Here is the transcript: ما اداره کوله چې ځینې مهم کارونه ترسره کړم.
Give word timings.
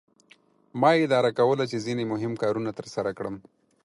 ما 0.81 0.91
اداره 1.05 1.31
کوله 1.39 1.63
چې 1.71 1.77
ځینې 1.85 2.03
مهم 2.13 2.33
کارونه 2.43 2.71
ترسره 2.79 3.11
کړم. 3.17 3.35